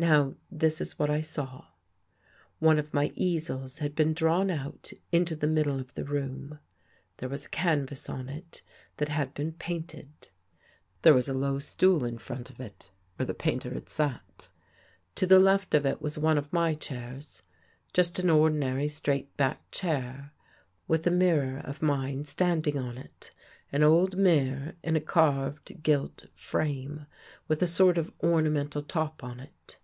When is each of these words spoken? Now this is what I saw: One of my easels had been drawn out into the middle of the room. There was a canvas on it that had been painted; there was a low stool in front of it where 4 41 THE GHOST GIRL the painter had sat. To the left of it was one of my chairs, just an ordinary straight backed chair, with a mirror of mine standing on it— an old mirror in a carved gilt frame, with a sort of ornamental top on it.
Now 0.00 0.36
this 0.50 0.80
is 0.80 0.98
what 0.98 1.10
I 1.10 1.20
saw: 1.20 1.66
One 2.58 2.78
of 2.78 2.94
my 2.94 3.12
easels 3.16 3.80
had 3.80 3.94
been 3.94 4.14
drawn 4.14 4.50
out 4.50 4.94
into 5.12 5.36
the 5.36 5.46
middle 5.46 5.78
of 5.78 5.92
the 5.92 6.04
room. 6.04 6.58
There 7.18 7.28
was 7.28 7.44
a 7.44 7.50
canvas 7.50 8.08
on 8.08 8.30
it 8.30 8.62
that 8.96 9.10
had 9.10 9.34
been 9.34 9.52
painted; 9.52 10.30
there 11.02 11.12
was 11.12 11.28
a 11.28 11.34
low 11.34 11.58
stool 11.58 12.02
in 12.06 12.16
front 12.16 12.48
of 12.48 12.60
it 12.60 12.90
where 13.16 13.26
4 13.26 13.26
41 13.26 13.26
THE 13.26 13.26
GHOST 13.26 13.26
GIRL 13.26 13.26
the 13.26 13.50
painter 13.50 13.74
had 13.74 13.88
sat. 13.90 14.48
To 15.16 15.26
the 15.26 15.38
left 15.38 15.74
of 15.74 15.84
it 15.84 16.00
was 16.00 16.16
one 16.16 16.38
of 16.38 16.50
my 16.50 16.72
chairs, 16.72 17.42
just 17.92 18.18
an 18.18 18.30
ordinary 18.30 18.88
straight 18.88 19.36
backed 19.36 19.70
chair, 19.70 20.32
with 20.88 21.06
a 21.06 21.10
mirror 21.10 21.58
of 21.60 21.82
mine 21.82 22.24
standing 22.24 22.78
on 22.78 22.96
it— 22.96 23.32
an 23.70 23.82
old 23.82 24.16
mirror 24.16 24.76
in 24.82 24.96
a 24.96 25.00
carved 25.02 25.82
gilt 25.82 26.24
frame, 26.34 27.04
with 27.48 27.60
a 27.62 27.66
sort 27.66 27.98
of 27.98 28.10
ornamental 28.22 28.80
top 28.80 29.22
on 29.22 29.38
it. 29.40 29.76